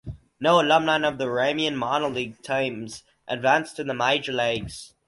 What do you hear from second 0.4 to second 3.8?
alumni of the Raymond minor league teams advanced